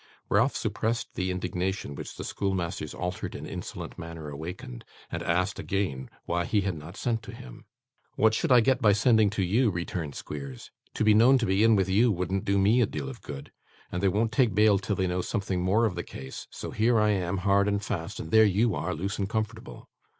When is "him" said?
7.31-7.65